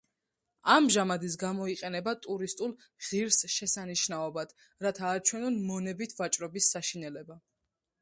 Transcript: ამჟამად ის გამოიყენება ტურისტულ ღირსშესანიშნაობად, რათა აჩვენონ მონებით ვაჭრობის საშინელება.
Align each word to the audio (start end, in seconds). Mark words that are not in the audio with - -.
ამჟამად 0.75 1.25
ის 1.27 1.35
გამოიყენება 1.43 2.13
ტურისტულ 2.23 2.73
ღირსშესანიშნაობად, 3.09 4.59
რათა 4.89 5.15
აჩვენონ 5.21 5.63
მონებით 5.71 6.21
ვაჭრობის 6.23 6.75
საშინელება. 6.77 7.43